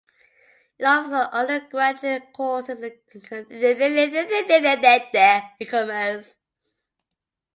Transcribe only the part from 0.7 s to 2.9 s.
It offers undergraduate courses